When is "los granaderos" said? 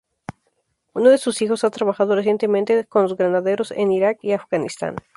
3.03-3.69